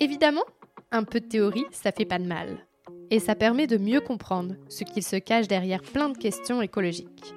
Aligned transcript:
Évidemment, 0.00 0.44
un 0.92 1.02
peu 1.02 1.20
de 1.20 1.26
théorie, 1.26 1.66
ça 1.72 1.90
fait 1.90 2.04
pas 2.04 2.18
de 2.18 2.24
mal. 2.24 2.66
Et 3.10 3.18
ça 3.18 3.34
permet 3.34 3.66
de 3.66 3.78
mieux 3.78 4.00
comprendre 4.00 4.54
ce 4.68 4.84
qu'il 4.84 5.02
se 5.02 5.16
cache 5.16 5.48
derrière 5.48 5.82
plein 5.82 6.08
de 6.10 6.18
questions 6.18 6.62
écologiques. 6.62 7.34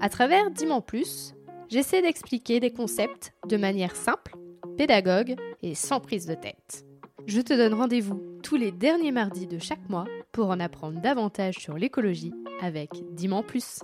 À 0.00 0.08
travers 0.08 0.50
Diman 0.50 0.80
Plus, 0.80 1.34
j'essaie 1.68 2.00
d'expliquer 2.00 2.58
des 2.58 2.72
concepts 2.72 3.34
de 3.48 3.56
manière 3.56 3.96
simple, 3.96 4.36
pédagogue 4.78 5.36
et 5.62 5.74
sans 5.74 6.00
prise 6.00 6.26
de 6.26 6.34
tête. 6.34 6.86
Je 7.26 7.40
te 7.40 7.52
donne 7.52 7.74
rendez-vous 7.74 8.22
tous 8.42 8.56
les 8.56 8.72
derniers 8.72 9.12
mardis 9.12 9.46
de 9.46 9.58
chaque 9.58 9.88
mois 9.88 10.06
pour 10.32 10.48
en 10.48 10.60
apprendre 10.60 11.00
davantage 11.00 11.56
sur 11.56 11.74
l'écologie 11.74 12.32
avec 12.60 12.90
Diman 13.12 13.42
Plus. 13.42 13.80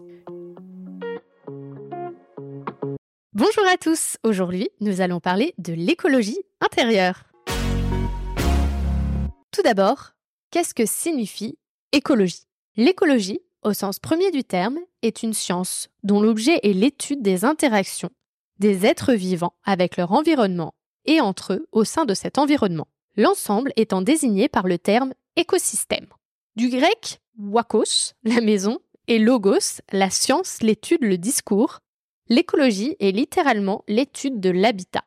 Bonjour 3.33 3.65
à 3.73 3.77
tous, 3.79 4.17
aujourd'hui 4.25 4.69
nous 4.81 5.01
allons 5.01 5.21
parler 5.21 5.55
de 5.59 5.73
l'écologie 5.73 6.41
intérieure. 6.61 7.30
Tout 9.53 9.63
d'abord, 9.63 10.13
qu'est-ce 10.51 10.75
que 10.75 10.87
signifie 10.87 11.59
écologie? 11.93 12.45
L'écologie, 12.77 13.41
au 13.63 13.73
sens 13.73 13.99
premier 13.99 14.31
du 14.31 14.45
terme, 14.45 14.79
est 15.03 15.23
une 15.23 15.35
science 15.35 15.89
dont 16.05 16.21
l'objet 16.21 16.61
est 16.63 16.73
l'étude 16.73 17.23
des 17.23 17.45
interactions 17.45 18.11
des 18.61 18.87
êtres 18.87 19.15
vivants 19.15 19.55
avec 19.65 19.97
leur 19.97 20.13
environnement 20.13 20.75
et 21.07 21.21
entre 21.21 21.55
eux 21.55 21.67
au 21.73 21.83
sein 21.83 22.05
de 22.05 22.15
cet 22.15 22.39
environnement, 22.39 22.89
l'ensemble 23.17 23.73
étant 23.75 24.03
désigné 24.03 24.49
par 24.49 24.69
le 24.69 24.79
terme 24.79 25.15
écosystème. 25.35 26.07
Du 26.57 26.69
grec 26.69 27.21
wakos, 27.39 28.13
la 28.23 28.41
maison, 28.41 28.79
et 29.09 29.19
logos, 29.19 29.81
la 29.91 30.11
science, 30.11 30.63
l'étude, 30.63 31.03
le 31.03 31.19
discours, 31.19 31.81
l'écologie 32.29 32.97
est 33.01 33.11
littéralement 33.11 33.83
l'étude 33.89 34.39
de 34.39 34.51
l'habitat. 34.51 35.05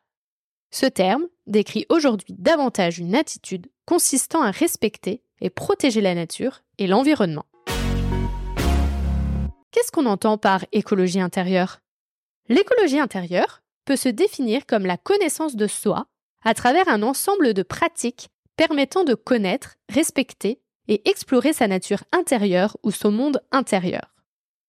Ce 0.74 0.86
terme 0.86 1.28
décrit 1.46 1.86
aujourd'hui 1.88 2.34
davantage 2.36 2.98
une 2.98 3.14
attitude 3.14 3.70
consistant 3.86 4.42
à 4.42 4.50
respecter 4.50 5.22
et 5.40 5.48
protéger 5.48 6.00
la 6.00 6.16
nature 6.16 6.62
et 6.78 6.88
l'environnement. 6.88 7.46
Qu'est-ce 9.70 9.92
qu'on 9.92 10.06
entend 10.06 10.36
par 10.36 10.64
écologie 10.72 11.20
intérieure? 11.20 11.78
L'écologie 12.48 12.98
intérieure 12.98 13.62
peut 13.84 13.94
se 13.94 14.08
définir 14.08 14.66
comme 14.66 14.84
la 14.84 14.96
connaissance 14.96 15.54
de 15.54 15.68
soi 15.68 16.08
à 16.42 16.54
travers 16.54 16.88
un 16.88 17.04
ensemble 17.04 17.54
de 17.54 17.62
pratiques 17.62 18.30
permettant 18.56 19.04
de 19.04 19.14
connaître, 19.14 19.76
respecter 19.88 20.60
et 20.88 21.08
explorer 21.08 21.52
sa 21.52 21.68
nature 21.68 22.02
intérieure 22.10 22.76
ou 22.82 22.90
son 22.90 23.12
monde 23.12 23.40
intérieur. 23.52 24.12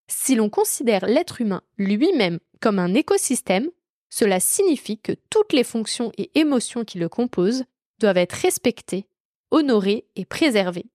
Si 0.08 0.36
l'on 0.36 0.52
considère 0.52 1.08
l'être 1.08 1.42
humain 1.42 1.64
lui-même 1.80 2.38
comme 2.62 2.78
un 2.78 2.94
écosystème, 2.94 3.72
cela 4.18 4.40
signifie 4.40 4.98
que 4.98 5.12
toutes 5.30 5.52
les 5.52 5.66
fonctions 5.66 6.14
et 6.18 6.32
émotions 6.40 6.86
qui 6.86 7.00
le 7.00 7.10
composent 7.10 7.66
doivent 8.00 8.16
être 8.16 8.32
respectées, 8.32 9.10
honorées 9.52 10.06
et 10.16 10.24
préservées, 10.24 10.86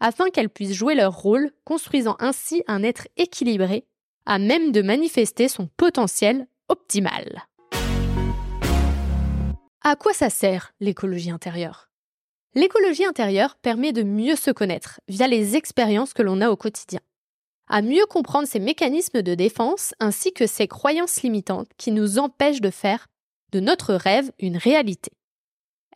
afin 0.00 0.30
qu'elles 0.30 0.48
puissent 0.48 0.72
jouer 0.72 0.94
leur 0.94 1.14
rôle, 1.14 1.50
construisant 1.64 2.16
ainsi 2.18 2.62
un 2.68 2.82
être 2.82 3.08
équilibré, 3.18 3.84
à 4.24 4.38
même 4.38 4.72
de 4.72 4.80
manifester 4.80 5.48
son 5.48 5.66
potentiel 5.76 6.46
optimal. 6.70 7.42
À 9.84 9.94
quoi 9.94 10.14
ça 10.14 10.30
sert 10.30 10.72
l'écologie 10.80 11.30
intérieure? 11.30 11.90
L'écologie 12.54 13.04
intérieure 13.04 13.56
permet 13.56 13.92
de 13.92 14.02
mieux 14.02 14.36
se 14.36 14.50
connaître 14.50 14.98
via 15.08 15.28
les 15.28 15.56
expériences 15.56 16.14
que 16.14 16.22
l'on 16.22 16.40
a 16.40 16.48
au 16.48 16.56
quotidien, 16.56 17.00
à 17.72 17.80
mieux 17.80 18.04
comprendre 18.04 18.46
ses 18.46 18.60
mécanismes 18.60 19.22
de 19.22 19.34
défense 19.34 19.94
ainsi 19.98 20.34
que 20.34 20.46
ses 20.46 20.68
croyances 20.68 21.22
limitantes 21.22 21.70
qui 21.78 21.90
nous 21.90 22.18
empêchent 22.18 22.60
de 22.60 22.68
faire 22.68 23.08
de 23.50 23.60
notre 23.60 23.94
rêve 23.94 24.30
une 24.38 24.58
réalité. 24.58 25.10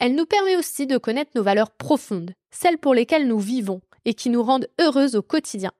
Elle 0.01 0.15
nous 0.15 0.25
permet 0.25 0.57
aussi 0.57 0.87
de 0.87 0.97
connaître 0.97 1.33
nos 1.35 1.43
valeurs 1.43 1.71
profondes, 1.71 2.33
celles 2.51 2.79
pour 2.79 2.95
lesquelles 2.95 3.29
nous 3.29 3.39
vivons 3.39 3.83
et 4.07 4.15
qui 4.15 4.31
nous 4.31 4.43
rendent 4.43 4.71
heureuses 4.81 5.17
au 5.17 5.23
quotidien. 5.23 5.71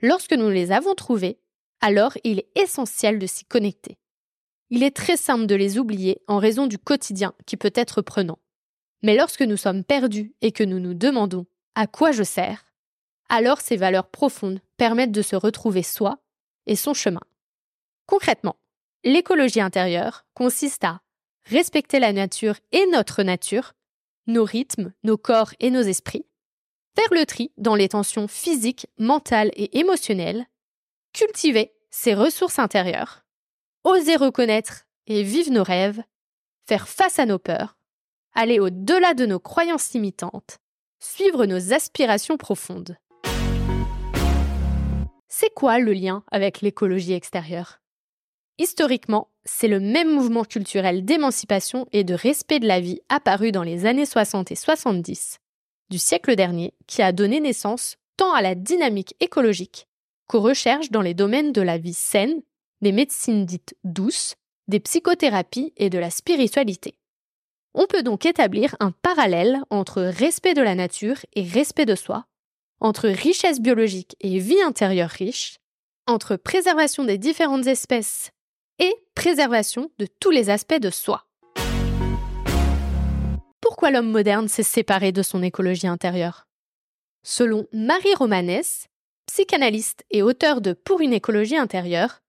Lorsque 0.00 0.32
nous 0.32 0.48
les 0.48 0.72
avons 0.72 0.94
trouvées, 0.94 1.38
alors 1.82 2.16
il 2.24 2.38
est 2.38 2.48
essentiel 2.58 3.18
de 3.18 3.26
s'y 3.26 3.44
connecter. 3.44 3.98
Il 4.70 4.82
est 4.82 4.96
très 4.96 5.18
simple 5.18 5.44
de 5.44 5.54
les 5.54 5.78
oublier 5.78 6.22
en 6.28 6.38
raison 6.38 6.66
du 6.66 6.78
quotidien 6.78 7.34
qui 7.44 7.58
peut 7.58 7.72
être 7.74 8.00
prenant. 8.00 8.38
Mais 9.02 9.14
lorsque 9.14 9.42
nous 9.42 9.58
sommes 9.58 9.84
perdus 9.84 10.34
et 10.40 10.50
que 10.50 10.64
nous 10.64 10.80
nous 10.80 10.94
demandons 10.94 11.44
à 11.74 11.86
quoi 11.86 12.10
je 12.10 12.22
sers, 12.22 12.65
alors 13.28 13.60
ces 13.60 13.76
valeurs 13.76 14.08
profondes 14.08 14.60
permettent 14.76 15.12
de 15.12 15.22
se 15.22 15.36
retrouver 15.36 15.82
soi 15.82 16.18
et 16.66 16.76
son 16.76 16.94
chemin. 16.94 17.22
Concrètement, 18.06 18.56
l'écologie 19.04 19.60
intérieure 19.60 20.26
consiste 20.34 20.84
à 20.84 21.00
respecter 21.44 21.98
la 21.98 22.12
nature 22.12 22.56
et 22.72 22.86
notre 22.86 23.22
nature, 23.22 23.72
nos 24.26 24.44
rythmes, 24.44 24.92
nos 25.04 25.16
corps 25.16 25.52
et 25.60 25.70
nos 25.70 25.82
esprits, 25.82 26.26
faire 26.96 27.18
le 27.18 27.26
tri 27.26 27.52
dans 27.56 27.74
les 27.74 27.88
tensions 27.88 28.28
physiques, 28.28 28.88
mentales 28.98 29.50
et 29.54 29.78
émotionnelles, 29.78 30.46
cultiver 31.12 31.72
ses 31.90 32.14
ressources 32.14 32.58
intérieures, 32.58 33.24
oser 33.84 34.16
reconnaître 34.16 34.86
et 35.06 35.22
vivre 35.22 35.52
nos 35.52 35.62
rêves, 35.62 36.02
faire 36.66 36.88
face 36.88 37.18
à 37.18 37.26
nos 37.26 37.38
peurs, 37.38 37.76
aller 38.34 38.58
au-delà 38.58 39.14
de 39.14 39.26
nos 39.26 39.38
croyances 39.38 39.92
limitantes, 39.92 40.58
suivre 40.98 41.46
nos 41.46 41.72
aspirations 41.72 42.36
profondes. 42.36 42.96
C'est 45.38 45.52
quoi 45.52 45.78
le 45.78 45.92
lien 45.92 46.24
avec 46.32 46.62
l'écologie 46.62 47.12
extérieure? 47.12 47.82
Historiquement, 48.56 49.28
c'est 49.44 49.68
le 49.68 49.80
même 49.80 50.10
mouvement 50.10 50.44
culturel 50.44 51.04
d'émancipation 51.04 51.86
et 51.92 52.04
de 52.04 52.14
respect 52.14 52.58
de 52.58 52.66
la 52.66 52.80
vie 52.80 53.02
apparu 53.10 53.52
dans 53.52 53.62
les 53.62 53.84
années 53.84 54.06
60 54.06 54.50
et 54.50 54.54
70 54.54 55.36
du 55.90 55.98
siècle 55.98 56.36
dernier 56.36 56.72
qui 56.86 57.02
a 57.02 57.12
donné 57.12 57.40
naissance 57.40 57.98
tant 58.16 58.32
à 58.32 58.40
la 58.40 58.54
dynamique 58.54 59.14
écologique 59.20 59.88
qu'aux 60.26 60.40
recherches 60.40 60.90
dans 60.90 61.02
les 61.02 61.12
domaines 61.12 61.52
de 61.52 61.60
la 61.60 61.76
vie 61.76 61.92
saine, 61.92 62.40
des 62.80 62.92
médecines 62.92 63.44
dites 63.44 63.76
douces, 63.84 64.36
des 64.68 64.80
psychothérapies 64.80 65.74
et 65.76 65.90
de 65.90 65.98
la 65.98 66.08
spiritualité. 66.08 66.98
On 67.74 67.86
peut 67.86 68.02
donc 68.02 68.24
établir 68.24 68.74
un 68.80 68.90
parallèle 68.90 69.60
entre 69.68 70.00
respect 70.00 70.54
de 70.54 70.62
la 70.62 70.74
nature 70.74 71.18
et 71.34 71.42
respect 71.42 71.84
de 71.84 71.94
soi, 71.94 72.24
entre 72.80 73.08
richesse 73.08 73.60
biologique 73.60 74.16
et 74.20 74.38
vie 74.38 74.60
intérieure 74.62 75.10
riche, 75.10 75.58
entre 76.06 76.36
préservation 76.36 77.04
des 77.04 77.18
différentes 77.18 77.66
espèces 77.66 78.30
et 78.78 78.94
préservation 79.14 79.90
de 79.98 80.06
tous 80.20 80.30
les 80.30 80.50
aspects 80.50 80.80
de 80.80 80.90
soi. 80.90 81.26
Pourquoi 83.60 83.90
l'homme 83.90 84.10
moderne 84.10 84.48
s'est 84.48 84.62
séparé 84.62 85.12
de 85.12 85.22
son 85.22 85.42
écologie 85.42 85.88
intérieure? 85.88 86.46
Selon 87.24 87.66
Marie 87.72 88.14
Romanès, 88.14 88.86
psychanalyste 89.26 90.04
et 90.10 90.22
auteur 90.22 90.60
de 90.60 90.72
Pour 90.72 91.00
une 91.00 91.12
écologie 91.12 91.56
intérieure, 91.56 92.20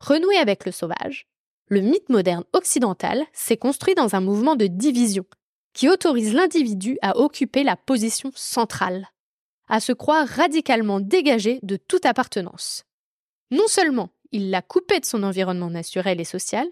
renouer 0.00 0.36
avec 0.36 0.66
le 0.66 0.72
sauvage, 0.72 1.26
le 1.68 1.80
mythe 1.80 2.10
moderne 2.10 2.44
occidental 2.52 3.24
s'est 3.32 3.56
construit 3.56 3.94
dans 3.94 4.14
un 4.14 4.20
mouvement 4.20 4.56
de 4.56 4.66
division 4.66 5.24
qui 5.72 5.88
autorise 5.88 6.34
l'individu 6.34 6.98
à 7.00 7.16
occuper 7.16 7.64
la 7.64 7.76
position 7.76 8.30
centrale, 8.34 9.08
à 9.72 9.80
se 9.80 9.92
croire 9.92 10.28
radicalement 10.28 11.00
dégagé 11.00 11.58
de 11.62 11.76
toute 11.76 12.04
appartenance. 12.04 12.84
Non 13.50 13.66
seulement 13.68 14.10
il 14.30 14.50
l'a 14.50 14.60
coupé 14.60 15.00
de 15.00 15.06
son 15.06 15.22
environnement 15.22 15.70
naturel 15.70 16.20
et 16.20 16.24
social, 16.24 16.68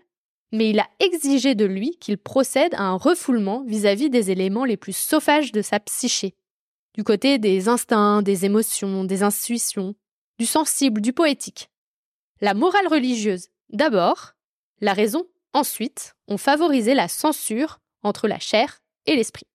mais 0.52 0.68
il 0.68 0.78
a 0.78 0.88
exigé 0.98 1.54
de 1.54 1.64
lui 1.64 1.96
qu'il 1.96 2.18
procède 2.18 2.74
à 2.74 2.82
un 2.82 2.96
refoulement 2.96 3.64
vis-à-vis 3.64 4.10
des 4.10 4.30
éléments 4.30 4.66
les 4.66 4.76
plus 4.76 4.94
sauvages 4.94 5.50
de 5.50 5.62
sa 5.62 5.80
psyché, 5.80 6.34
du 6.92 7.02
côté 7.02 7.38
des 7.38 7.68
instincts, 7.68 8.20
des 8.20 8.44
émotions, 8.44 9.04
des 9.04 9.22
intuitions, 9.22 9.94
du 10.38 10.44
sensible, 10.44 11.00
du 11.00 11.14
poétique. 11.14 11.70
La 12.42 12.52
morale 12.52 12.86
religieuse, 12.86 13.48
d'abord, 13.70 14.34
la 14.82 14.92
raison, 14.92 15.24
ensuite, 15.54 16.16
ont 16.28 16.36
favorisé 16.36 16.92
la 16.92 17.08
censure 17.08 17.80
entre 18.03 18.28
la 18.28 18.38
chair 18.38 18.82
et 19.06 19.16
l'esprit. 19.16 19.46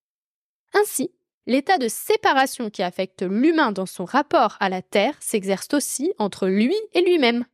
Ainsi, 0.73 1.11
l'état 1.47 1.77
de 1.77 1.87
séparation 1.87 2.69
qui 2.69 2.83
affecte 2.83 3.21
l'humain 3.21 3.71
dans 3.71 3.85
son 3.85 4.05
rapport 4.05 4.57
à 4.59 4.69
la 4.69 4.81
Terre 4.81 5.15
s'exerce 5.19 5.73
aussi 5.73 6.13
entre 6.17 6.47
lui 6.47 6.75
et 6.93 7.01
lui-même. 7.01 7.45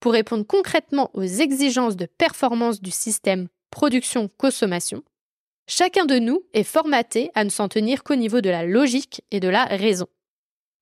Pour 0.00 0.12
répondre 0.12 0.46
concrètement 0.46 1.10
aux 1.14 1.22
exigences 1.22 1.96
de 1.96 2.06
performance 2.06 2.80
du 2.80 2.90
système 2.90 3.48
production-consommation, 3.70 5.02
chacun 5.66 6.04
de 6.04 6.18
nous 6.18 6.42
est 6.52 6.64
formaté 6.64 7.30
à 7.34 7.44
ne 7.44 7.50
s'en 7.50 7.68
tenir 7.68 8.02
qu'au 8.02 8.16
niveau 8.16 8.40
de 8.40 8.50
la 8.50 8.64
logique 8.64 9.22
et 9.30 9.40
de 9.40 9.48
la 9.48 9.64
raison. 9.64 10.06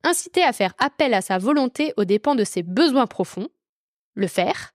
Incité 0.02 0.42
à 0.42 0.52
faire 0.52 0.74
appel 0.78 1.12
à 1.12 1.20
sa 1.20 1.38
volonté 1.38 1.92
aux 1.96 2.04
dépens 2.04 2.34
de 2.34 2.44
ses 2.44 2.62
besoins 2.62 3.06
profonds, 3.06 3.48
le 4.14 4.26
faire, 4.26 4.72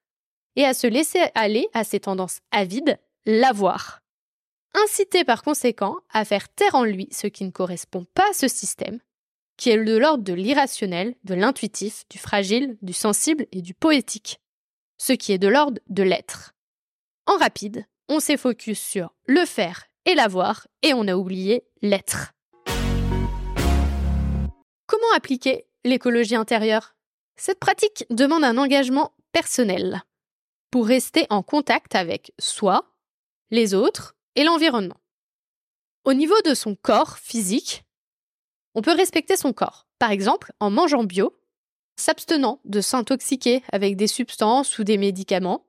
et 0.55 0.63
à 0.63 0.73
se 0.73 0.87
laisser 0.87 1.19
aller 1.33 1.67
à 1.73 1.83
ses 1.83 1.99
tendances 1.99 2.39
avides, 2.51 2.99
l'avoir. 3.25 4.04
Incité 4.83 5.23
par 5.23 5.41
conséquent 5.41 5.95
à 6.11 6.25
faire 6.25 6.49
taire 6.49 6.75
en 6.75 6.83
lui 6.83 7.07
ce 7.09 7.27
qui 7.27 7.45
ne 7.45 7.49
correspond 7.49 8.05
pas 8.13 8.29
à 8.29 8.33
ce 8.33 8.49
système, 8.49 8.99
qui 9.55 9.69
est 9.69 9.81
de 9.81 9.97
l'ordre 9.97 10.25
de 10.25 10.33
l'irrationnel, 10.33 11.15
de 11.23 11.33
l'intuitif, 11.33 12.03
du 12.09 12.17
fragile, 12.17 12.77
du 12.81 12.91
sensible 12.91 13.47
et 13.53 13.61
du 13.61 13.73
poétique, 13.73 14.41
ce 14.97 15.13
qui 15.13 15.31
est 15.31 15.37
de 15.37 15.47
l'ordre 15.47 15.79
de 15.87 16.03
l'être. 16.03 16.55
En 17.25 17.37
rapide, 17.37 17.85
on 18.09 18.19
s'est 18.19 18.35
focus 18.35 18.81
sur 18.81 19.15
le 19.27 19.45
faire 19.45 19.85
et 20.03 20.13
l'avoir, 20.13 20.67
et 20.81 20.93
on 20.93 21.07
a 21.07 21.15
oublié 21.15 21.63
l'être. 21.81 22.33
Comment 24.87 25.13
appliquer 25.15 25.67
l'écologie 25.85 26.35
intérieure? 26.35 26.97
Cette 27.37 27.61
pratique 27.61 28.05
demande 28.09 28.43
un 28.43 28.57
engagement 28.57 29.13
personnel 29.31 30.01
pour 30.69 30.85
rester 30.85 31.27
en 31.29 31.43
contact 31.43 31.95
avec 31.95 32.33
soi, 32.39 32.93
les 33.51 33.73
autres 33.73 34.15
et 34.35 34.43
l'environnement. 34.43 34.97
Au 36.03 36.13
niveau 36.13 36.39
de 36.45 36.53
son 36.53 36.75
corps 36.75 37.17
physique, 37.17 37.83
on 38.75 38.81
peut 38.81 38.95
respecter 38.95 39.37
son 39.37 39.53
corps, 39.53 39.87
par 39.99 40.11
exemple 40.11 40.51
en 40.59 40.69
mangeant 40.69 41.03
bio, 41.03 41.35
s'abstenant 41.95 42.59
de 42.65 42.81
s'intoxiquer 42.81 43.63
avec 43.71 43.95
des 43.95 44.07
substances 44.07 44.77
ou 44.77 44.83
des 44.83 44.97
médicaments, 44.97 45.65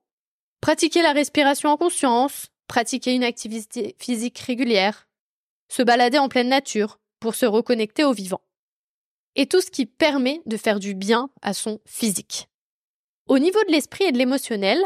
pratiquer 0.61 1.03
la 1.03 1.13
respiration 1.13 1.71
en 1.71 1.77
conscience, 1.77 2.49
pratiquer 2.67 3.15
une 3.15 3.25
activité 3.25 3.95
physique 3.99 4.39
régulière, 4.41 5.09
se 5.69 5.83
balader 5.83 6.19
en 6.19 6.29
pleine 6.29 6.49
nature 6.49 6.99
pour 7.21 7.35
se 7.35 7.47
reconnecter 7.47 8.05
au 8.05 8.13
vivant. 8.13 8.41
Et 9.37 9.47
tout 9.47 9.61
ce 9.61 9.71
qui 9.71 9.87
permet 9.87 10.43
de 10.47 10.57
faire 10.57 10.81
du 10.81 10.95
bien 10.95 11.31
à 11.43 11.55
son 11.55 11.81
physique. 11.87 12.49
Au 13.27 13.39
niveau 13.39 13.63
de 13.65 13.73
l'esprit 13.73 14.05
et 14.05 14.13
de 14.13 14.19
l'émotionnel, 14.19 14.83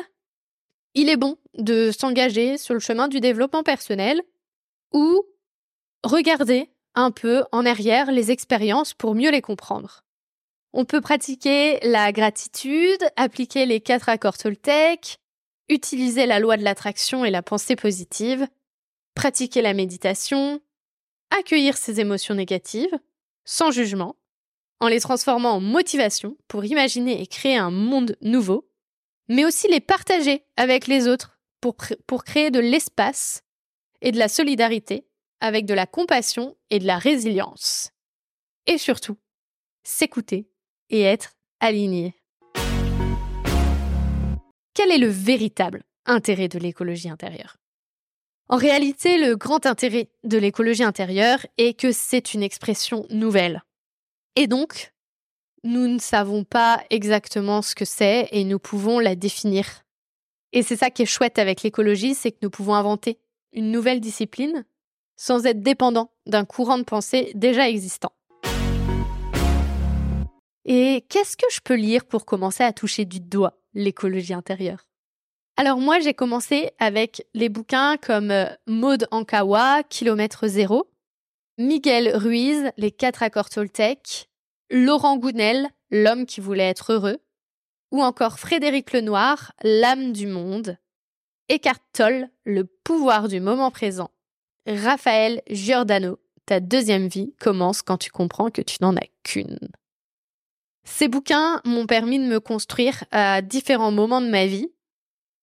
il 0.94 1.08
est 1.08 1.16
bon 1.16 1.36
de 1.54 1.90
s'engager 1.90 2.58
sur 2.58 2.74
le 2.74 2.80
chemin 2.80 3.08
du 3.08 3.20
développement 3.20 3.62
personnel 3.62 4.22
ou 4.92 5.24
regarder 6.04 6.70
un 6.94 7.10
peu 7.10 7.44
en 7.52 7.64
arrière 7.64 8.10
les 8.10 8.30
expériences 8.30 8.94
pour 8.94 9.14
mieux 9.14 9.30
les 9.30 9.42
comprendre. 9.42 10.04
On 10.72 10.84
peut 10.84 11.00
pratiquer 11.00 11.80
la 11.82 12.12
gratitude, 12.12 13.04
appliquer 13.16 13.66
les 13.66 13.80
quatre 13.80 14.08
accords 14.08 14.38
Toltec, 14.38 15.18
utiliser 15.68 16.26
la 16.26 16.38
loi 16.38 16.56
de 16.56 16.62
l'attraction 16.62 17.24
et 17.24 17.30
la 17.30 17.42
pensée 17.42 17.76
positive, 17.76 18.46
pratiquer 19.14 19.62
la 19.62 19.74
méditation, 19.74 20.60
accueillir 21.30 21.76
ses 21.76 22.00
émotions 22.00 22.34
négatives, 22.34 22.98
sans 23.44 23.70
jugement, 23.70 24.16
en 24.80 24.88
les 24.88 25.00
transformant 25.00 25.52
en 25.52 25.60
motivation 25.60 26.36
pour 26.48 26.64
imaginer 26.64 27.20
et 27.20 27.26
créer 27.26 27.56
un 27.56 27.70
monde 27.70 28.16
nouveau, 28.20 28.69
mais 29.30 29.44
aussi 29.44 29.68
les 29.68 29.80
partager 29.80 30.44
avec 30.56 30.88
les 30.88 31.06
autres 31.06 31.38
pour, 31.60 31.76
créer 32.24 32.50
de 32.50 32.58
l'espace 32.58 33.44
et 34.02 34.10
de 34.10 34.18
la 34.18 34.28
solidarité 34.28 35.06
avec 35.40 35.66
de 35.66 35.74
la 35.74 35.86
compassion 35.86 36.56
et 36.70 36.80
de 36.80 36.86
la 36.86 36.98
résilience. 36.98 37.92
Et 38.66 38.76
surtout, 38.76 39.16
s'écouter 39.84 40.50
et 40.90 41.02
être 41.02 41.34
aligné. 41.60 42.14
Quel 44.74 44.90
est 44.90 44.98
le 44.98 45.08
véritable 45.08 45.84
intérêt 46.06 46.48
de 46.48 46.58
l'écologie 46.58 47.08
intérieure? 47.08 47.56
En 48.48 48.56
réalité, 48.56 49.16
le 49.16 49.36
grand 49.36 49.64
intérêt 49.64 50.10
de 50.24 50.38
l'écologie 50.38 50.82
intérieure 50.82 51.46
est 51.56 51.78
que 51.78 51.92
c'est 51.92 52.34
une 52.34 52.42
expression 52.42 53.06
nouvelle. 53.10 53.62
Et 54.34 54.48
donc, 54.48 54.92
nous 55.64 55.88
ne 55.88 55.98
savons 55.98 56.44
pas 56.44 56.82
exactement 56.90 57.62
ce 57.62 57.74
que 57.74 57.84
c'est 57.84 58.28
et 58.32 58.44
nous 58.44 58.58
pouvons 58.58 58.98
la 58.98 59.14
définir. 59.14 59.66
Et 60.52 60.62
c'est 60.62 60.76
ça 60.76 60.90
qui 60.90 61.02
est 61.02 61.06
chouette 61.06 61.38
avec 61.38 61.62
l'écologie, 61.62 62.14
c'est 62.14 62.32
que 62.32 62.38
nous 62.42 62.50
pouvons 62.50 62.74
inventer 62.74 63.18
une 63.52 63.70
nouvelle 63.70 64.00
discipline 64.00 64.64
sans 65.16 65.44
être 65.44 65.60
dépendant 65.60 66.10
d'un 66.26 66.44
courant 66.44 66.78
de 66.78 66.82
pensée 66.82 67.32
déjà 67.34 67.68
existant. 67.68 68.12
Et 70.64 71.04
qu'est-ce 71.08 71.36
que 71.36 71.46
je 71.52 71.60
peux 71.62 71.74
lire 71.74 72.04
pour 72.04 72.24
commencer 72.24 72.62
à 72.62 72.72
toucher 72.72 73.04
du 73.04 73.20
doigt 73.20 73.58
l'écologie 73.74 74.34
intérieure? 74.34 74.86
Alors 75.56 75.78
moi, 75.78 76.00
j'ai 76.00 76.14
commencé 76.14 76.70
avec 76.78 77.26
les 77.34 77.50
bouquins 77.50 77.96
comme 77.98 78.30
euh, 78.30 78.46
Maude 78.66 79.06
Ankawa, 79.10 79.82
Kilomètre 79.82 80.46
Zéro, 80.46 80.90
Miguel 81.58 82.16
Ruiz, 82.16 82.70
Les 82.78 82.90
quatre 82.90 83.22
accords 83.22 83.50
Toltec, 83.50 84.29
Laurent 84.70 85.16
Gounel, 85.16 85.68
L'homme 85.90 86.26
qui 86.26 86.40
voulait 86.40 86.68
être 86.68 86.92
heureux, 86.92 87.18
ou 87.90 88.02
encore 88.02 88.38
Frédéric 88.38 88.92
Lenoir, 88.92 89.52
L'âme 89.64 90.12
du 90.12 90.28
monde, 90.28 90.78
Eckhart 91.48 91.80
Tolle, 91.92 92.28
Le 92.44 92.64
pouvoir 92.64 93.26
du 93.26 93.40
moment 93.40 93.72
présent, 93.72 94.12
Raphaël 94.66 95.42
Giordano, 95.50 96.20
Ta 96.46 96.60
deuxième 96.60 97.08
vie 97.08 97.34
commence 97.40 97.82
quand 97.82 97.98
tu 97.98 98.10
comprends 98.10 98.50
que 98.50 98.62
tu 98.62 98.76
n'en 98.80 98.96
as 98.96 99.06
qu'une. 99.24 99.58
Ces 100.84 101.08
bouquins 101.08 101.60
m'ont 101.64 101.86
permis 101.86 102.18
de 102.18 102.24
me 102.24 102.40
construire 102.40 103.04
à 103.10 103.42
différents 103.42 103.92
moments 103.92 104.20
de 104.20 104.28
ma 104.28 104.46
vie. 104.46 104.68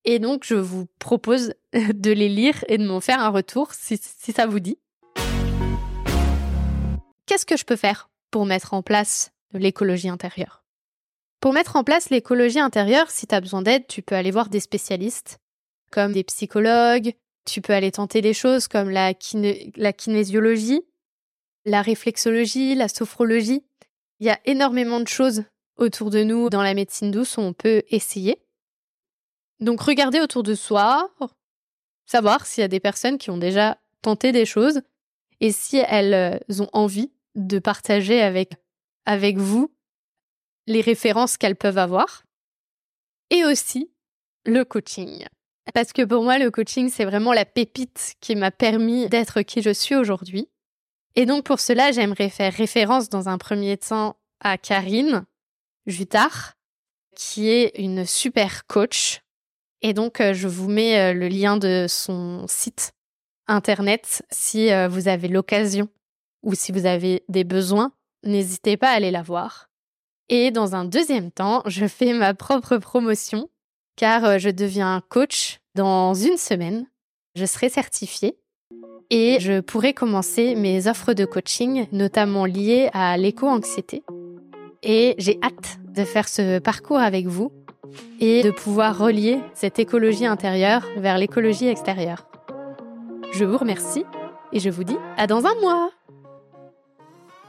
Et 0.06 0.20
donc, 0.20 0.44
je 0.46 0.56
vous 0.56 0.88
propose 1.00 1.54
de 1.74 2.12
les 2.12 2.30
lire 2.30 2.64
et 2.68 2.78
de 2.78 2.86
m'en 2.86 3.02
faire 3.02 3.22
un 3.22 3.30
retour 3.30 3.74
si, 3.74 3.98
ça 3.98 4.48
vous 4.48 4.60
dit. 4.60 4.80
Qu'est-ce 7.26 7.46
que 7.46 7.58
je 7.58 7.66
peux 7.66 7.76
faire? 7.76 8.10
Pour 8.32 8.46
mettre 8.46 8.74
en 8.74 8.82
place 8.82 9.32
l'écologie 9.54 10.10
intérieure 10.10 10.64
Pour 11.40 11.54
mettre 11.54 11.76
en 11.76 11.84
place 11.84 12.10
l'écologie 12.10 12.60
intérieure, 12.60 13.10
si 13.10 13.28
tu 13.28 13.36
as 13.36 13.42
besoin 13.42 13.62
d'aide, 13.62 13.88
tu 13.88 14.02
peux 14.02 14.16
aller 14.16 14.32
voir 14.32 14.50
des 14.50 14.60
spécialistes, 14.60 15.40
comme 15.92 16.14
des 16.14 16.24
psychologues, 16.24 17.14
tu 17.46 17.62
peux 17.62 17.74
aller 17.74 17.92
tenter 17.92 18.22
des 18.22 18.34
choses 18.34 18.68
comme 18.68 18.90
la, 18.90 19.14
la 19.76 19.94
kinésiologie, 19.94 20.82
la 21.66 21.82
réflexologie, 21.82 22.76
la 22.76 22.88
sophrologie. 22.88 23.64
Il 24.20 24.28
y 24.28 24.30
a 24.30 24.40
énormément 24.46 25.00
de 25.00 25.08
choses 25.08 25.44
autour 25.78 26.10
de 26.10 26.24
nous 26.24 26.50
dans 26.50 26.64
la 26.64 26.74
médecine 26.74 27.12
douce 27.12 27.38
où 27.38 27.42
on 27.42 27.54
peut 27.54 27.84
essayer. 27.90 28.42
Donc 29.60 29.82
regardez 29.82 30.20
autour 30.20 30.44
de 30.44 30.56
soi, 30.56 31.10
savoir 32.06 32.46
s'il 32.46 32.62
y 32.62 32.66
a 32.66 32.70
des 32.70 32.80
personnes 32.80 33.18
qui 33.18 33.30
ont 33.30 33.38
déjà 33.38 33.78
tenté 34.02 34.32
des 34.32 34.46
choses 34.46 34.82
et 35.40 35.52
si 35.52 35.78
elles 35.78 36.14
euh, 36.14 36.62
ont 36.62 36.70
envie 36.74 37.12
de 37.38 37.60
partager 37.60 38.22
avec, 38.22 38.52
avec 39.06 39.38
vous 39.38 39.74
les 40.66 40.82
références 40.82 41.38
qu'elles 41.38 41.56
peuvent 41.56 41.78
avoir. 41.78 42.24
Et 43.30 43.46
aussi 43.46 43.92
le 44.46 44.64
coaching. 44.64 45.26
Parce 45.74 45.94
que 45.94 46.04
pour 46.04 46.24
moi, 46.24 46.38
le 46.38 46.50
coaching, 46.50 46.90
c'est 46.90 47.06
vraiment 47.06 47.34
la 47.34 47.46
pépite 47.46 48.16
qui 48.22 48.36
m'a 48.36 48.52
permis 48.52 49.08
d'être 49.10 49.42
qui 49.42 49.62
je 49.62 49.74
suis 49.74 49.96
aujourd'hui. 49.96 50.50
Et 51.16 51.26
donc 51.26 51.44
pour 51.44 51.60
cela, 51.60 51.92
j'aimerais 51.92 52.30
faire 52.30 52.54
référence 52.54 53.10
dans 53.10 53.28
un 53.28 53.38
premier 53.38 53.78
temps 53.78 54.18
à 54.40 54.58
Karine 54.58 55.26
Jutard, 55.86 56.54
qui 57.16 57.50
est 57.50 57.74
une 57.78 58.06
super 58.06 58.66
coach. 58.68 59.22
Et 59.82 59.94
donc 59.94 60.22
euh, 60.22 60.34
je 60.34 60.48
vous 60.48 60.70
mets 60.70 61.00
euh, 61.00 61.14
le 61.14 61.28
lien 61.28 61.58
de 61.58 61.86
son 61.90 62.46
site 62.48 62.94
internet 63.48 64.24
si 64.30 64.72
euh, 64.72 64.88
vous 64.88 65.08
avez 65.08 65.28
l'occasion 65.28 65.90
ou 66.44 66.54
si 66.54 66.72
vous 66.72 66.86
avez 66.86 67.24
des 67.30 67.44
besoins, 67.44 67.92
n'hésitez 68.24 68.78
pas 68.78 68.90
à 68.90 68.96
aller 68.96 69.12
la 69.12 69.22
voir. 69.22 69.70
Et 70.30 70.52
dans 70.52 70.76
un 70.76 70.86
deuxième 70.86 71.32
temps, 71.32 71.62
je 71.66 71.88
fais 71.88 72.14
ma 72.14 72.34
propre 72.34 72.78
promotion 72.78 73.50
car 73.96 74.40
je 74.40 74.50
deviens 74.50 75.02
coach 75.10 75.60
dans 75.76 76.14
une 76.14 76.38
semaine. 76.38 76.88
Je 77.36 77.46
serai 77.46 77.70
certifiée 77.70 78.38
et 79.10 79.40
je 79.40 79.62
pourrai 79.62 79.94
commencer 79.94 80.56
mes 80.56 80.88
offres 80.88 81.14
de 81.14 81.26
coaching, 81.26 81.88
notamment 81.92 82.46
liées 82.46 82.90
à 82.94 83.18
l'éco-anxiété. 83.18 84.04
Et 84.84 85.16
j'ai 85.18 85.40
hâte 85.42 85.80
de 85.96 86.04
faire 86.04 86.28
ce 86.28 86.60
parcours 86.60 87.00
avec 87.00 87.26
vous 87.26 87.52
et 88.20 88.44
de 88.44 88.52
pouvoir 88.52 88.98
relier 88.98 89.40
cette 89.54 89.80
écologie 89.80 90.26
intérieure 90.26 90.86
vers 90.98 91.18
l'écologie 91.18 91.68
extérieure. 91.68 92.28
Je 93.32 93.46
vous 93.46 93.58
remercie 93.58 94.06
et 94.52 94.60
je 94.60 94.70
vous 94.70 94.84
dis 94.84 94.98
à 95.18 95.28
dans 95.28 95.46
un 95.46 95.56
mois. 95.62 95.92